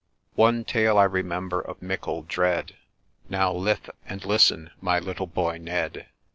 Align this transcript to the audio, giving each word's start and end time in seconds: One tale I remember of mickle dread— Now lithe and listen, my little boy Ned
One 0.33 0.63
tale 0.65 0.97
I 0.97 1.03
remember 1.03 1.61
of 1.61 1.79
mickle 1.79 2.23
dread— 2.23 2.75
Now 3.29 3.51
lithe 3.51 3.87
and 4.07 4.25
listen, 4.25 4.71
my 4.81 4.97
little 4.97 5.27
boy 5.27 5.59
Ned 5.59 6.07